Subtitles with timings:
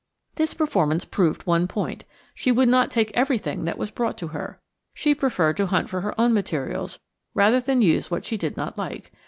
[0.33, 2.05] This performance proved one point.
[2.33, 4.59] She would not take everything that was brought to her.
[4.95, 6.97] She preferred to hunt for her own materials
[7.35, 9.11] rather than use what she did not like.